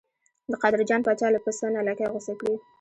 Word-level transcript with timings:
د 0.51 0.53
قادر 0.61 0.81
جان 0.89 1.01
پاچا 1.05 1.27
له 1.31 1.39
پسه 1.45 1.65
نه 1.75 1.81
لکۍ 1.87 2.05
غوڅه 2.11 2.33
کړې. 2.39 2.55